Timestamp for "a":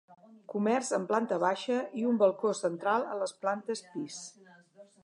3.13-3.21